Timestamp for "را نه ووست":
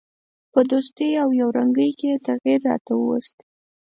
2.67-3.37